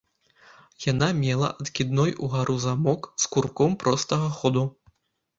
[0.91, 4.63] Яна мела адкідной угару замок з курком простага ходу.